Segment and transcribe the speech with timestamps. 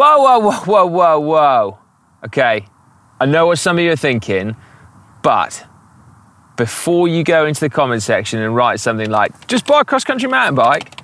[0.00, 1.78] Whoa, whoa, whoa, whoa, whoa, whoa.
[2.24, 2.64] Okay,
[3.20, 4.56] I know what some of you are thinking,
[5.22, 5.66] but
[6.56, 10.04] before you go into the comment section and write something like, just buy a cross
[10.04, 10.98] country mountain bike,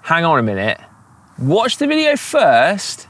[0.00, 0.80] hang on a minute,
[1.38, 3.06] watch the video first,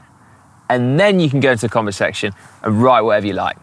[0.67, 3.55] and then you can go into the comment section and write whatever you like.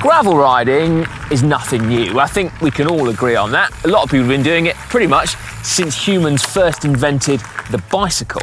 [0.00, 2.18] Gravel riding is nothing new.
[2.18, 3.70] I think we can all agree on that.
[3.84, 7.38] A lot of people have been doing it pretty much since humans first invented
[7.70, 8.40] the bicycle.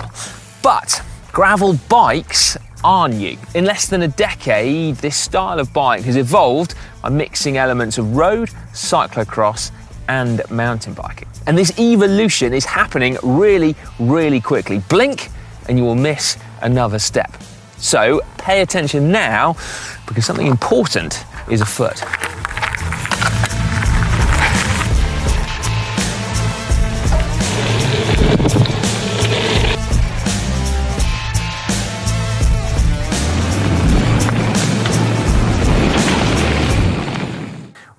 [0.62, 1.02] But
[1.32, 3.40] gravel bikes are new.
[3.56, 8.16] In less than a decade, this style of bike has evolved by mixing elements of
[8.16, 9.72] road, cyclocross,
[10.10, 11.28] and mountain biking.
[11.48, 14.78] And this evolution is happening really, really quickly.
[14.90, 15.30] Blink
[15.68, 17.36] and you will miss another step.
[17.78, 19.52] So pay attention now
[20.08, 21.98] because something important is afoot.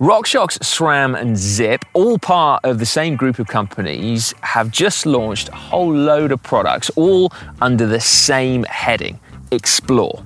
[0.01, 5.51] RockShox, SRAM, and Zipp, all part of the same group of companies, have just launched
[5.51, 10.23] a whole load of products, all under the same heading Explore.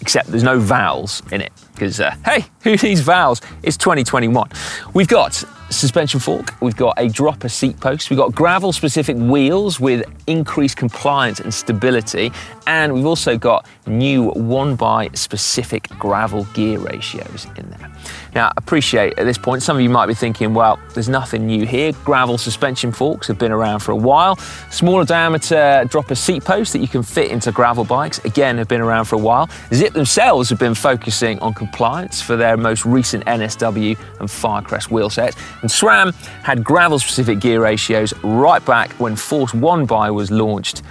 [0.00, 3.40] Except there's no vowels in it, because, uh, hey, who needs vowels?
[3.62, 4.50] It's 2021.
[4.94, 9.80] We've got suspension fork, we've got a dropper seat post, we've got gravel specific wheels
[9.80, 12.32] with increased compliance and stability,
[12.66, 17.90] and we've also got new one by specific gravel gear ratios in there.
[18.34, 21.46] Now, I appreciate at this point, some of you might be thinking, well, there's nothing
[21.46, 21.92] new here.
[22.04, 24.36] Gravel suspension forks have been around for a while.
[24.70, 28.80] Smaller diameter dropper seat posts that you can fit into gravel bikes, again, have been
[28.80, 29.46] around for a while.
[29.70, 35.08] Zipp themselves have been focusing on compliance for their most recent NSW and Firecrest wheel
[35.08, 35.36] sets.
[35.62, 40.82] And SRAM had gravel specific gear ratios right back when Force One by was launched,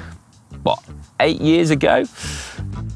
[0.63, 0.83] what,
[1.19, 2.05] eight years ago?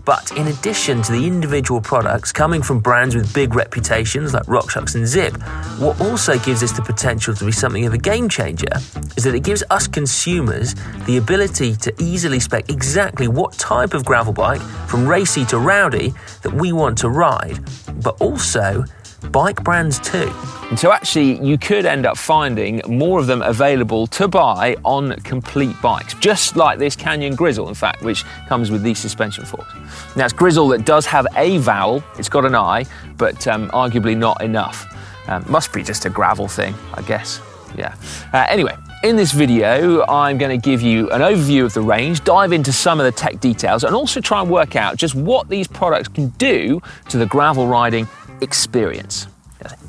[0.05, 4.95] But in addition to the individual products coming from brands with big reputations like RockShox
[4.95, 5.37] and Zipp,
[5.79, 8.73] what also gives this the potential to be something of a game changer
[9.17, 10.73] is that it gives us consumers
[11.05, 16.11] the ability to easily spec exactly what type of gravel bike, from racy to rowdy,
[16.41, 17.59] that we want to ride,
[18.01, 18.83] but also
[19.31, 20.31] bike brands too.
[20.69, 25.15] And so actually you could end up finding more of them available to buy on
[25.21, 29.73] complete bikes, just like this Canyon Grizl, in fact, which comes with these suspension forks.
[30.15, 32.85] Now it's Grizl that does have a vowel, it's got an I,
[33.17, 34.85] but um, arguably not enough.
[35.27, 37.41] Um, must be just a gravel thing, I guess.
[37.77, 37.95] Yeah.
[38.33, 42.23] Uh, anyway, in this video, I'm going to give you an overview of the range,
[42.23, 45.47] dive into some of the tech details, and also try and work out just what
[45.47, 48.07] these products can do to the gravel riding
[48.41, 49.27] experience.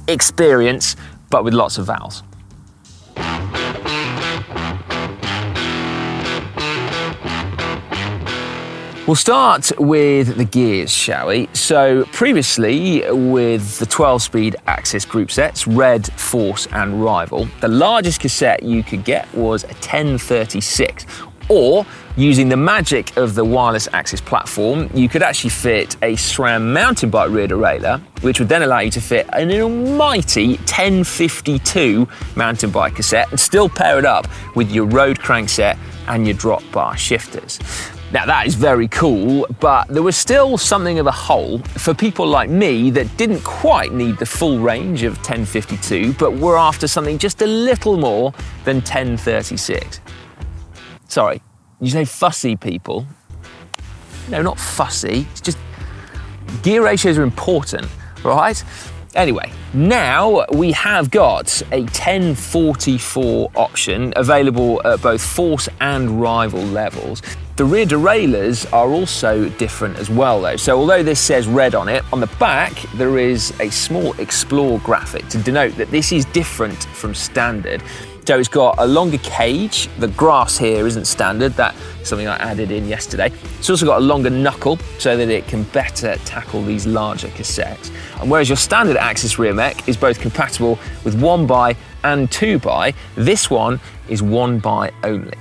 [0.09, 0.97] Experience,
[1.31, 2.23] but with lots of vowels.
[9.11, 11.49] We'll start with the gears, shall we?
[11.53, 18.21] So, previously, with the 12 speed Axis group sets, Red, Force, and Rival, the largest
[18.21, 21.07] cassette you could get was a 1036,
[21.51, 21.85] or
[22.17, 27.11] using the magic of the wireless Axis platform, you could actually fit a SRAM mountain
[27.11, 32.95] bike rear derailleur, which would then allow you to fit an almighty 1052 mountain bike
[32.95, 35.77] cassette and still pair it up with your road crankset
[36.09, 37.59] and your drop bar shifters.
[38.13, 42.27] Now, that is very cool, but there was still something of a hole for people
[42.27, 47.19] like me that didn't quite need the full range of 1052, but were after something
[47.19, 48.33] just a little more
[48.65, 50.01] than 1036.
[51.11, 51.43] Sorry,
[51.81, 53.05] you say fussy people.
[54.29, 55.27] No, not fussy.
[55.33, 55.59] It's just
[56.63, 57.89] gear ratios are important,
[58.23, 58.63] right?
[59.17, 67.23] Anyway, now we have got a 1044 option available at both force and rival levels.
[67.57, 70.57] The rear derailleurs are also different as well, though.
[70.57, 74.79] So, although this says red on it, on the back there is a small explore
[74.79, 77.83] graphic to denote that this is different from standard.
[78.25, 79.89] So it's got a longer cage.
[79.99, 81.53] The grass here isn't standard.
[81.55, 83.33] That's something I added in yesterday.
[83.59, 87.91] It's also got a longer knuckle so that it can better tackle these larger cassettes.
[88.21, 91.75] And whereas your standard Axis rear mech is both compatible with one by
[92.05, 95.37] and two by, this one is one by only.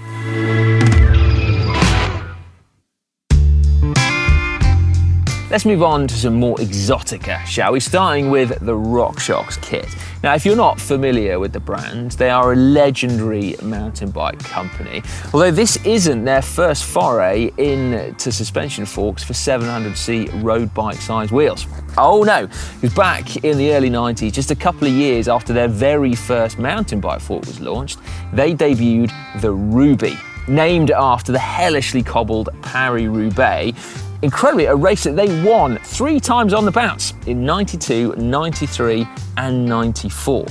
[5.52, 7.80] Let's move on to some more exotica, shall we?
[7.80, 9.88] Starting with the RockShox kit.
[10.22, 15.02] Now, if you're not familiar with the brand, they are a legendary mountain bike company.
[15.34, 21.66] Although this isn't their first foray into suspension forks for 700c road bike size wheels.
[21.98, 22.46] Oh no,
[22.80, 26.60] because back in the early 90s, just a couple of years after their very first
[26.60, 27.98] mountain bike fork was launched,
[28.34, 29.12] they debuted
[29.42, 30.16] the Ruby.
[30.50, 34.09] named after the hellishly cobbled Paris-Roubaix.
[34.22, 39.08] Incredibly, a race that they won three times on the bounce in 92, 93
[39.38, 40.46] and 94.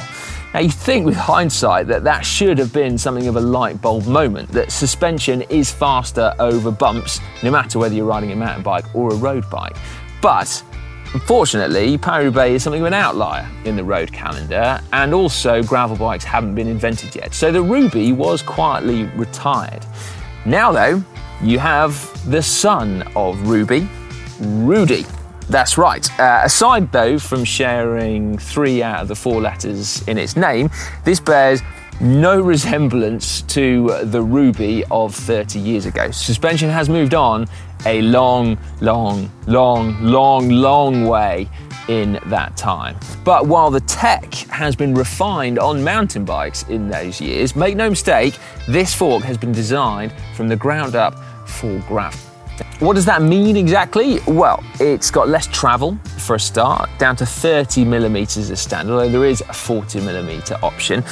[0.54, 4.06] Now, you think with hindsight that that should have been something of a light bulb
[4.06, 8.86] moment, that suspension is faster over bumps, no matter whether you're riding a mountain bike
[8.94, 9.76] or a road bike.
[10.22, 10.62] But
[11.14, 16.22] Unfortunately, Paris-Roubaix is something of an outlier in the road calendar, and also gravel bikes
[16.22, 17.32] haven't been invented yet.
[17.32, 19.86] So the Ruby was quietly retired.
[20.44, 21.02] Now, though,
[21.42, 23.88] you have the son of Ruby,
[24.40, 25.06] Rudy.
[25.48, 26.06] That's right.
[26.20, 30.70] Uh, aside, though, from sharing three out of the four letters in its name,
[31.04, 31.62] this bears
[32.00, 36.10] no resemblance to the Ruby of 30 years ago.
[36.10, 37.46] Suspension has moved on
[37.86, 41.48] a long, long, long, long, long way
[41.88, 42.96] in that time.
[43.24, 47.90] But while the tech has been refined on mountain bikes in those years, make no
[47.90, 51.14] mistake, this fork has been designed from the ground up
[51.46, 52.27] for gravel.
[52.80, 54.20] What does that mean exactly?
[54.28, 59.08] Well, it's got less travel for a start, down to 30 millimeters as standard, although
[59.08, 61.02] there is a 40 millimeter option.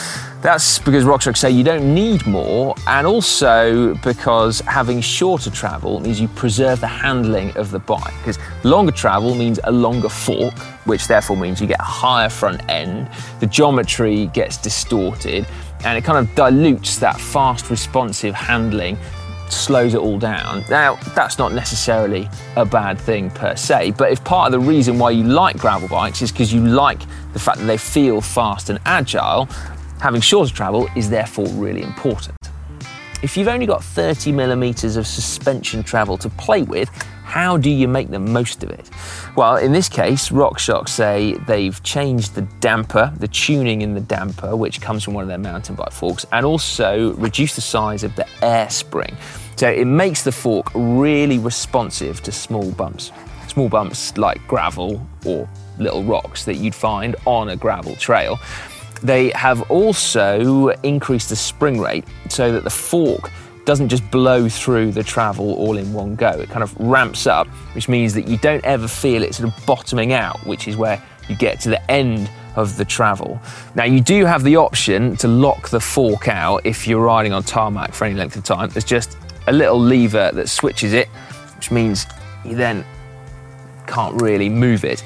[0.43, 6.21] That's because RockShox say you don't need more, and also because having shorter travel means
[6.21, 8.15] you preserve the handling of the bike.
[8.19, 12.63] Because longer travel means a longer fork, which therefore means you get a higher front
[12.71, 13.09] end,
[13.41, 15.45] the geometry gets distorted,
[15.85, 18.97] and it kind of dilutes that fast responsive handling
[19.51, 20.65] slows it all down.
[20.69, 24.99] Now, that's not necessarily a bad thing per se, but if part of the reason
[24.99, 27.01] why you like gravel bikes is because you like
[27.33, 29.47] the fact that they feel fast and agile,
[30.01, 32.37] having shorter travel is therefore really important.
[33.23, 36.91] If you've only got 30 millimeters of suspension travel to play with,
[37.27, 38.89] how do you make the most of it?
[39.37, 44.55] Well, in this case, RockShox say they've changed the damper, the tuning in the damper,
[44.55, 48.15] which comes from one of their mountain bike forks, and also reduced the size of
[48.15, 49.17] the air spring.
[49.57, 53.11] So it makes the fork really responsive to small bumps.
[53.49, 58.39] Small bumps like gravel or little rocks that you'd find on a gravel trail.
[59.03, 63.33] They have also increased the spring rate so that the fork
[63.67, 66.31] doesn't just blow through the travel all in one go.
[66.31, 69.67] It kind of ramps up, which means that you don't ever feel it sort of
[69.67, 73.41] bottoming out, which is where you get to the end of the travel.
[73.75, 77.43] Now, you do have the option to lock the fork out if you're riding on
[77.43, 78.71] tarmac for any length of time.
[78.71, 79.19] There's just
[79.49, 81.09] a little lever that switches it,
[81.57, 82.07] which means
[82.45, 82.85] you then
[83.87, 85.03] can't really move it.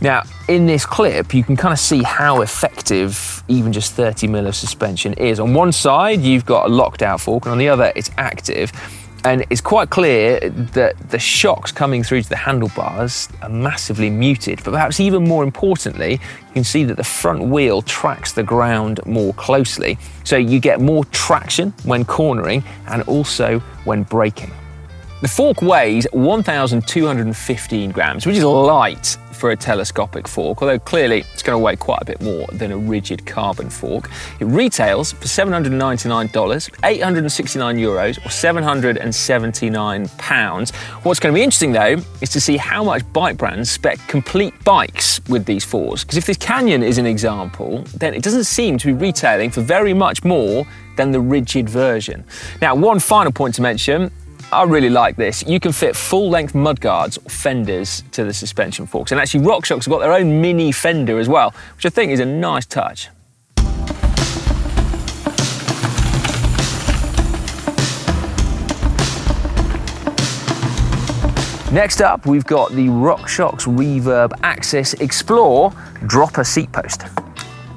[0.00, 4.46] Now, in this clip, you can kind of see how effective even just 30 mil
[4.46, 5.40] of suspension is.
[5.40, 8.72] On one side, you've got a locked out fork, and on the other, it's active.
[9.26, 14.62] And it's quite clear that the shocks coming through to the handlebars are massively muted.
[14.62, 19.00] But perhaps even more importantly, you can see that the front wheel tracks the ground
[19.06, 19.96] more closely.
[20.24, 24.52] So you get more traction when cornering and also when braking.
[25.24, 31.42] The fork weighs 1,215 grams, which is light for a telescopic fork, although clearly it's
[31.42, 34.10] going to weigh quite a bit more than a rigid carbon fork.
[34.38, 40.72] It retails for $799, 869 euros, or 779 pounds.
[41.04, 44.52] What's going to be interesting though is to see how much bike brands spec complete
[44.62, 46.04] bikes with these forks.
[46.04, 49.62] Because if this Canyon is an example, then it doesn't seem to be retailing for
[49.62, 50.66] very much more
[50.98, 52.24] than the rigid version.
[52.60, 54.10] Now, one final point to mention
[54.54, 55.42] I really like this.
[55.48, 59.10] You can fit full-length mudguards or fenders to the suspension forks.
[59.10, 62.20] And actually RockShox have got their own mini fender as well, which I think is
[62.20, 63.08] a nice touch.
[71.72, 75.72] Next up, we've got the RockShox Reverb Axis Explore
[76.06, 77.02] dropper seat post.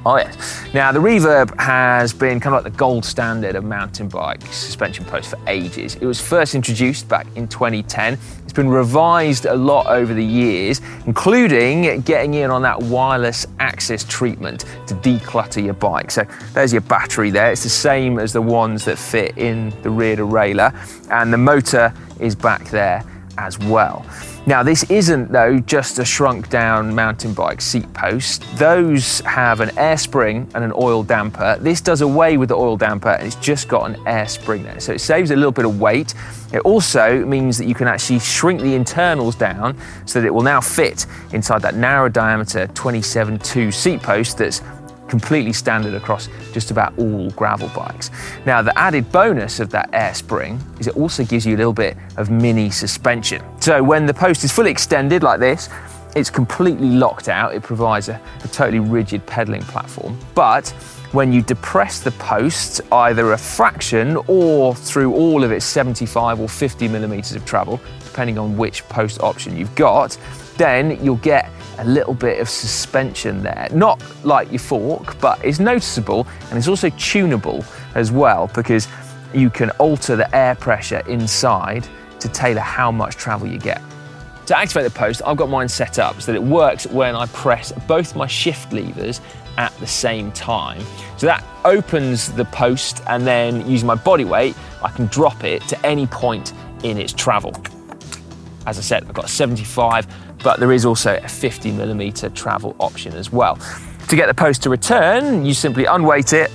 [0.06, 0.66] Oh yes.
[0.74, 5.04] Now the Reverb has been kind of like the gold standard of mountain bike suspension
[5.06, 5.96] posts for ages.
[5.96, 8.18] It was first introduced back in 2010.
[8.44, 14.04] It's been revised a lot over the years, including getting in on that wireless axis
[14.06, 16.12] treatment to declutter your bike.
[16.12, 17.52] So there's your battery there.
[17.52, 20.74] It's the same as the ones that fit in the rear derailleur,
[21.12, 23.04] and the motor is back there
[23.38, 24.06] as well.
[24.46, 28.44] Now, this isn't, though, just a shrunk down mountain bike seat post.
[28.58, 31.58] Those have an air spring and an oil damper.
[31.60, 34.80] This does away with the oil damper and it's just got an air spring there.
[34.80, 36.14] So it saves a little bit of weight.
[36.54, 40.44] It also means that you can actually shrink the internals down so that it will
[40.44, 44.62] now fit inside that narrow diameter 27.2 seat post that's
[45.08, 48.12] completely standard across just about all gravel bikes.
[48.46, 51.74] Now, the added bonus of that air spring is it also gives you a little
[51.74, 53.44] bit of mini suspension.
[53.62, 55.70] So when the post is fully extended like this,
[56.16, 57.54] it's completely locked out.
[57.54, 60.18] It provides a, a totally rigid pedaling platform.
[60.34, 60.70] But
[61.12, 66.50] when you depress the post, either a fraction or through all of its 75 or
[66.50, 70.18] 50 millimeters of travel, depending on which post option you've got,
[70.58, 73.68] then you'll get a little bit of suspension there.
[73.72, 77.64] Not like your fork, but it's noticeable and it's also tunable
[77.96, 78.88] as well because
[79.34, 81.88] you can alter the air pressure inside
[82.20, 83.82] to tailor how much travel you get.
[84.48, 87.26] To activate the post, I've got mine set up so that it works when I
[87.28, 89.20] press both my shift levers
[89.58, 90.82] at the same time.
[91.18, 95.62] So that opens the post and then using my body weight, I can drop it
[95.64, 96.54] to any point
[96.84, 97.54] in its travel.
[98.66, 100.08] As I said, I've got 75
[100.44, 103.58] but there is also a 50 millimeter travel option as well.
[104.10, 106.52] To get the post to return, you simply unweight it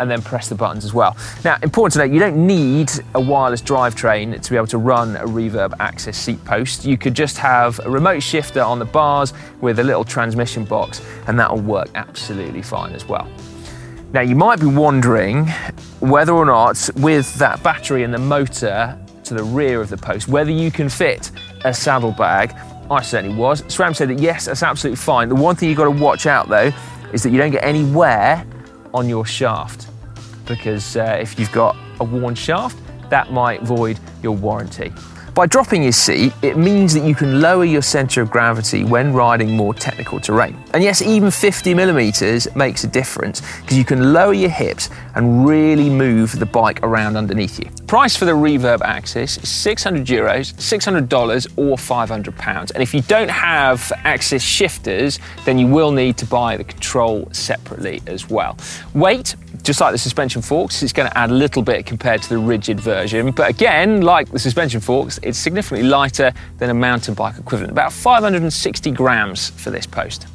[0.00, 1.16] and then press the buttons as well.
[1.44, 5.16] Now, important to note, you don't need a wireless drivetrain to be able to run
[5.16, 6.84] a Reverb Access seat post.
[6.84, 11.00] You could just have a remote shifter on the bars with a little transmission box,
[11.26, 13.28] and that'll work absolutely fine as well.
[14.12, 15.48] Now, you might be wondering
[16.00, 20.28] whether or not, with that battery and the motor to the rear of the post,
[20.28, 21.30] whether you can fit
[21.64, 22.54] a saddlebag
[22.90, 23.62] I certainly was.
[23.62, 25.28] SRAM said that yes, that's absolutely fine.
[25.28, 26.70] The one thing you've got to watch out though
[27.12, 28.46] is that you don't get any wear
[28.92, 29.88] on your shaft
[30.46, 32.78] because uh, if you've got a worn shaft,
[33.10, 34.92] that might void your warranty.
[35.34, 39.12] By dropping your seat, it means that you can lower your centre of gravity when
[39.12, 40.56] riding more technical terrain.
[40.72, 45.44] And yes, even 50 millimetres makes a difference because you can lower your hips and
[45.44, 47.68] really move the bike around underneath you.
[47.88, 52.70] Price for the Reverb Access is 600 euros, $600 or 500 pounds.
[52.70, 57.28] And if you don't have Access shifters, then you will need to buy the control
[57.32, 58.56] separately as well.
[58.94, 62.28] Weight, just like the suspension forks, it's going to add a little bit compared to
[62.28, 63.30] the rigid version.
[63.30, 67.92] But again, like the suspension forks, it's significantly lighter than a mountain bike equivalent, about
[67.92, 70.26] 560 grams for this post.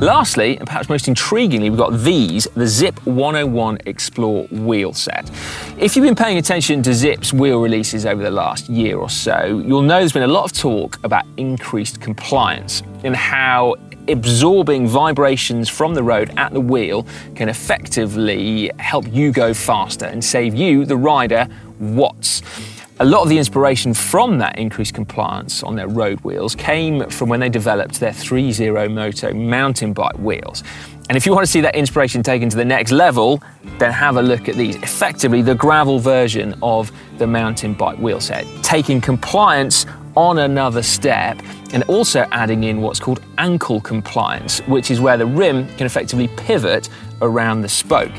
[0.00, 5.30] Lastly, and perhaps most intriguingly, we've got these, the Zipp 101 Explore wheel set.
[5.78, 9.62] If you've been paying attention to Zipp's wheel releases over the last year or so,
[9.64, 13.74] you'll know there's been a lot of talk about increased compliance and how
[14.08, 20.24] absorbing vibrations from the road at the wheel can effectively help you go faster and
[20.24, 21.48] save you, the rider,
[21.78, 22.42] watts.
[22.98, 27.28] A lot of the inspiration from that increased compliance on their road wheels came from
[27.28, 30.62] when they developed their 3Zero Moto mountain bike wheels.
[31.08, 33.40] And if you want to see that inspiration taken to the next level,
[33.78, 34.76] then have a look at these.
[34.76, 39.86] Effectively, the gravel version of the mountain bike wheel set, taking compliance
[40.16, 41.40] on another step
[41.72, 46.28] and also adding in what's called ankle compliance, which is where the rim can effectively
[46.36, 46.88] pivot
[47.22, 48.12] around the spoke.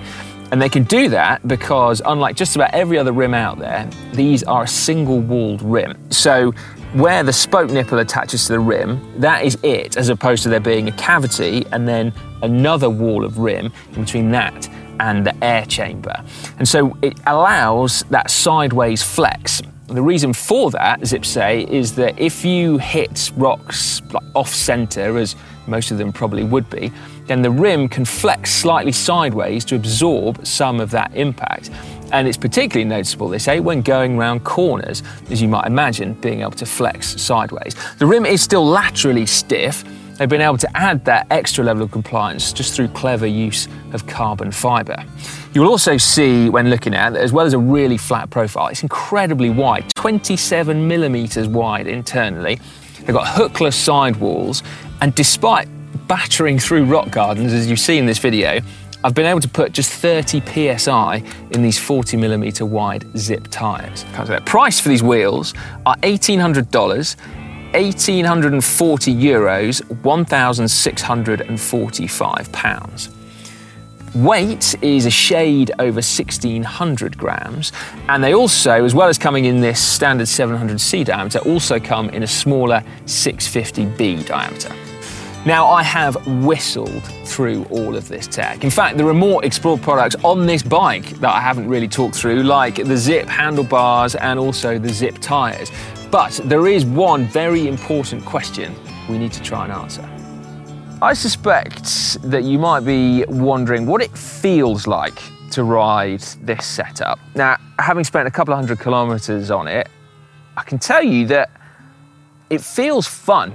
[0.52, 4.44] And they can do that because, unlike just about every other rim out there, these
[4.44, 5.98] are a single walled rim.
[6.10, 6.54] So,
[6.94, 10.60] where the spoke nipple attaches to the rim, that is it, as opposed to there
[10.60, 15.66] being a cavity and then another wall of rim in between that and the air
[15.66, 16.24] chamber.
[16.58, 19.62] And so it allows that sideways flex.
[19.88, 24.02] The reason for that, Zipp say, is that if you hit rocks
[24.34, 26.92] off center, as most of them probably would be,
[27.26, 31.70] then the rim can flex slightly sideways to absorb some of that impact.
[32.12, 36.42] And it's particularly noticeable, they say, when going round corners, as you might imagine, being
[36.42, 37.76] able to flex sideways.
[38.00, 39.84] The rim is still laterally stiff.
[40.18, 44.08] They've been able to add that extra level of compliance just through clever use of
[44.08, 45.04] carbon fibre.
[45.54, 48.84] You'll also see when looking at it, as well as a really flat profile, it's
[48.84, 52.60] incredibly wide, 27 millimetres wide internally.
[53.00, 54.64] They've got hookless sidewalls,
[55.02, 55.68] and despite
[56.08, 58.62] battering through rock gardens, as you see in this video,
[59.04, 60.42] I've been able to put just 30
[60.78, 64.04] psi in these 40 millimeter wide Zipp tyres.
[64.26, 65.54] The price for these wheels
[65.86, 67.16] are $1,800,
[67.74, 73.10] 1,840 euros, 1,645 pounds.
[74.16, 77.72] Weight is a shade over 1600 grams,
[78.10, 82.24] and they also, as well as coming in this standard 700C diameter, also come in
[82.24, 84.74] a smaller 650B diameter.
[85.48, 88.66] Now, I have whistled through all of this tech.
[88.66, 92.16] In fact, there are more Explore products on this bike that I haven't really talked
[92.16, 95.72] through, like the Zipp handlebars and also the Zipp tyres.
[96.12, 98.76] But there is one very important question
[99.08, 100.04] we need to try and answer.
[101.02, 105.18] I suspect that you might be wondering what it feels like
[105.52, 107.20] to ride this setup.
[107.36, 109.88] Now, having spent a couple of hundred kilometres on it,
[110.58, 111.52] I can tell you that
[112.50, 113.54] it feels fun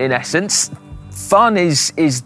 [0.00, 0.72] in essence
[1.16, 2.22] fun is is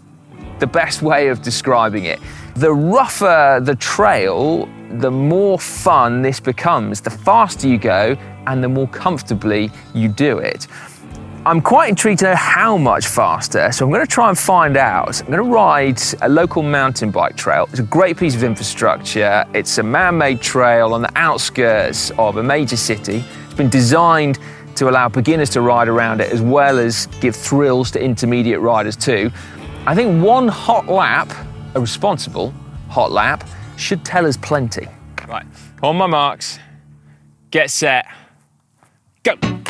[0.59, 2.19] the best way of describing it.
[2.55, 4.69] The rougher the trail,
[4.99, 7.01] the more fun this becomes.
[7.01, 10.67] The faster you go and the more comfortably you do it.
[11.43, 14.77] I'm quite intrigued to know how much faster, so I'm going to try and find
[14.77, 15.21] out.
[15.21, 17.67] I'm going to ride a local mountain bike trail.
[17.71, 19.43] It's a great piece of infrastructure.
[19.55, 23.23] It's a man made trail on the outskirts of a major city.
[23.45, 24.37] It's been designed
[24.77, 28.95] to allow beginners to ride around it as well as give thrills to intermediate riders
[28.95, 29.31] too.
[29.85, 31.31] I think one hot lap,
[31.75, 32.53] a responsible
[32.89, 33.47] hot lap,
[33.77, 34.87] should tell us plenty.
[35.27, 35.45] Right,
[35.81, 36.59] on my marks,
[37.51, 38.05] get set,
[39.23, 39.60] go.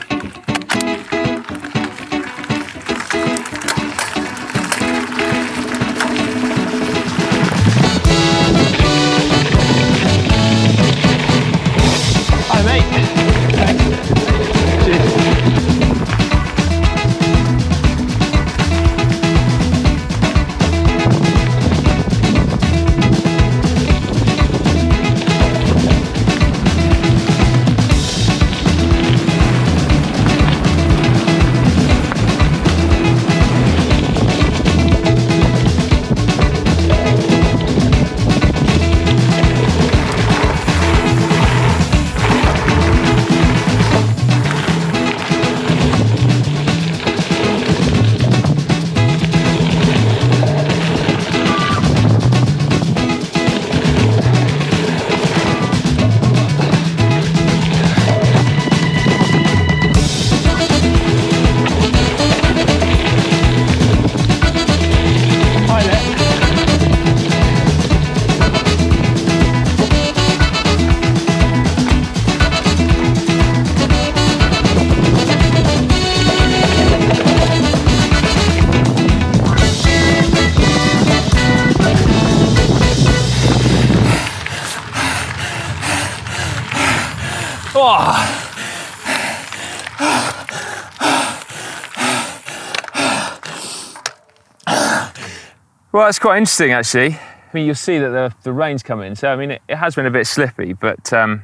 [96.02, 97.14] Well, it's quite interesting actually.
[97.14, 99.94] I mean, you'll see that the, the rain's coming, so I mean, it, it has
[99.94, 101.44] been a bit slippy, but um,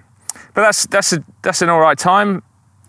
[0.56, 2.42] but that's that's a, that's an all right time.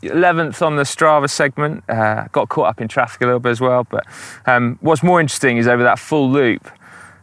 [0.03, 1.85] 11th on the Strava segment.
[1.87, 3.85] Uh, got caught up in traffic a little bit as well.
[3.85, 4.07] But
[4.47, 6.71] um, what's more interesting is over that full loop,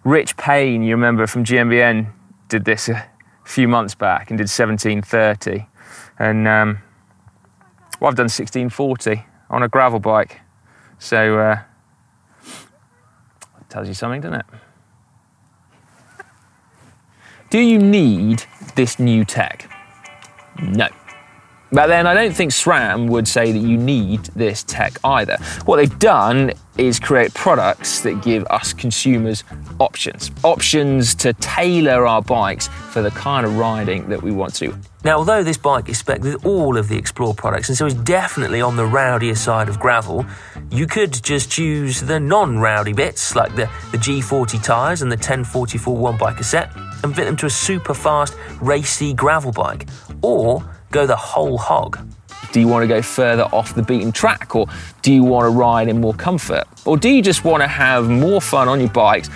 [0.03, 2.11] Rich Payne, you remember from GMBN,
[2.47, 3.03] did this a
[3.45, 5.65] few months back and did 1730.
[6.19, 6.83] And um,
[7.99, 10.41] well, I've done 1640 on a gravel bike.
[10.99, 11.61] So uh,
[13.75, 14.45] tells you something, doesn't it?
[17.49, 19.69] Do you need this new tech?
[20.61, 20.87] No.
[21.75, 25.35] But then I don't think SRAM would say that you need this tech either.
[25.65, 29.43] What they've done is create products that give us consumers
[29.81, 30.31] options.
[30.45, 34.73] Options to tailor our bikes for the kind of riding that we want to.
[35.03, 37.93] Now, although this bike is spec with all of the Explore products and so is
[37.93, 40.25] definitely on the rowdier side of gravel,
[40.71, 45.17] you could just choose the non rowdy bits like the, the G40 tyres and the
[45.17, 46.71] 1044 one bike cassette
[47.03, 49.89] and fit them to a super fast, racy gravel bike.
[50.21, 51.99] Or go the whole hog.
[52.51, 54.67] Do you want to go further off the beaten track or
[55.01, 56.63] do you want to ride in more comfort?
[56.85, 59.29] Or do you just want to have more fun on your bikes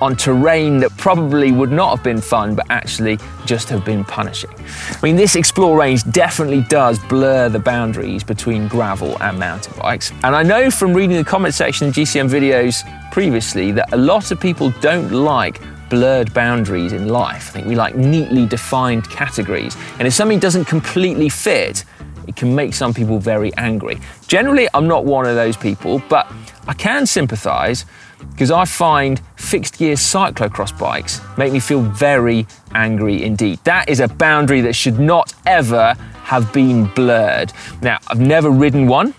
[0.00, 4.50] on terrain that probably would not have been fun but actually just have been punishing?
[4.58, 10.10] I mean, this Explore range definitely does blur the boundaries between gravel and mountain bikes.
[10.24, 12.82] And I know from reading the comment section in GCN videos
[13.12, 15.60] previously that a lot of people don't like
[15.92, 17.50] blurred boundaries in life.
[17.50, 19.76] I think we like neatly defined categories.
[19.98, 21.84] And if something doesn't completely fit,
[22.26, 24.00] it can make some people very angry.
[24.26, 26.32] Generally, I'm not one of those people, but
[26.66, 27.84] I can sympathize
[28.30, 33.58] because I find fixed gear cyclocross bikes make me feel very angry indeed.
[33.64, 37.52] That is a boundary that should not ever have been blurred.
[37.82, 39.12] Now, I've never ridden one,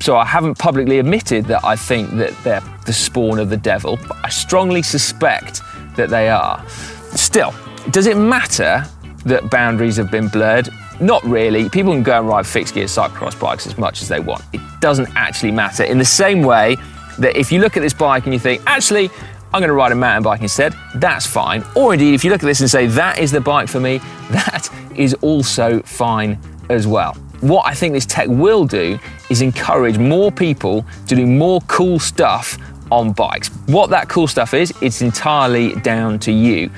[0.00, 3.98] so I haven't publicly admitted that I think that they're the spawn of the devil,
[4.08, 5.60] but I strongly suspect
[5.96, 6.66] that they are.
[6.68, 7.54] Still,
[7.90, 8.84] does it matter
[9.26, 10.70] that boundaries have been blurred?
[11.00, 11.68] Not really.
[11.68, 14.42] People can go and ride fixed gear cyclocross bikes as much as they want.
[14.54, 15.84] It doesn't actually matter.
[15.84, 16.76] In the same way
[17.18, 19.10] that if you look at this bike and you think, actually,
[19.52, 21.62] I'm going to ride a mountain bike instead, that's fine.
[21.76, 23.98] Or indeed, if you look at this and say, that is the bike for me,
[24.30, 26.38] that is also fine
[26.70, 28.98] as well what I think this tech will do
[29.30, 32.58] is encourage more people to do more cool stuff
[32.90, 33.48] on bikes.
[33.66, 36.70] What that cool stuff is, it's entirely down to you.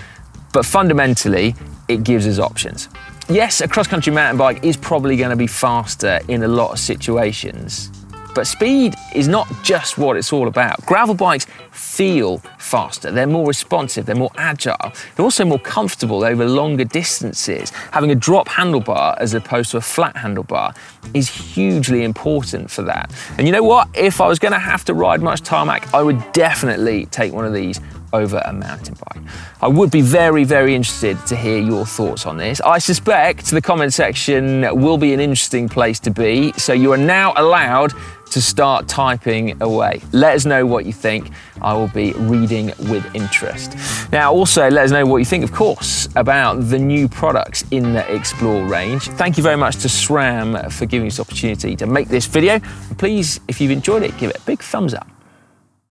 [0.53, 1.55] But fundamentally,
[1.88, 2.88] it gives us options.
[3.29, 6.72] Yes, a cross country mountain bike is probably going to be faster in a lot
[6.72, 7.90] of situations.
[8.35, 10.85] But speed is not just what it's all about.
[10.87, 16.47] Gravel bikes feel faster, they're more responsive, they're more agile, they're also more comfortable over
[16.47, 17.71] longer distances.
[17.90, 20.75] Having a drop handlebar as opposed to a flat handlebar
[21.14, 23.12] is hugely important for that.
[23.37, 23.88] And you know what?
[23.95, 27.45] If I was going to have to ride much tarmac, I would definitely take one
[27.45, 27.81] of these
[28.12, 29.22] over a mountain bike.
[29.61, 32.61] I would be very, very interested to hear your thoughts on this.
[32.61, 36.98] I suspect the comment section will be an interesting place to be, so you are
[36.98, 37.92] now allowed
[38.33, 40.01] to start typing away.
[40.12, 41.31] Let us know what you think.
[41.61, 43.77] I will be reading with interest.
[44.11, 47.92] Now, also let us know what you think, of course, about the new products in
[47.92, 49.03] the Explore range.
[49.03, 52.59] Thank you very much to SRAM for giving us the opportunity to make this video.
[52.96, 55.12] Please, if you've enjoyed it, give it a big thumbs up.